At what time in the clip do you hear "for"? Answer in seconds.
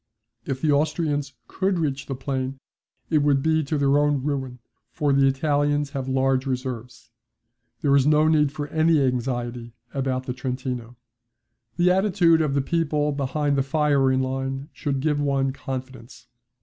4.89-5.13, 8.51-8.67